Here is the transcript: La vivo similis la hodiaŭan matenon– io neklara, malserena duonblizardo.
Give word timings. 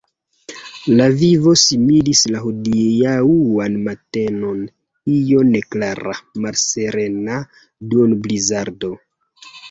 La 0.99 1.05
vivo 1.17 1.51
similis 1.63 2.21
la 2.35 2.39
hodiaŭan 2.45 3.75
matenon– 3.87 4.63
io 5.17 5.43
neklara, 5.49 6.15
malserena 6.47 7.37
duonblizardo. 7.93 8.91